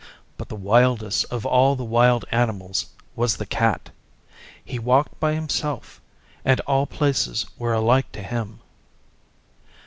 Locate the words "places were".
6.87-7.73